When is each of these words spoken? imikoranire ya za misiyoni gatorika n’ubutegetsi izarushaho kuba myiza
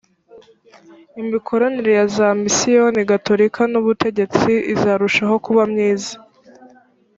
imikoranire 1.21 1.91
ya 1.99 2.05
za 2.15 2.27
misiyoni 2.41 3.01
gatorika 3.11 3.61
n’ubutegetsi 3.71 4.51
izarushaho 4.73 5.35
kuba 5.45 5.63
myiza 5.71 6.15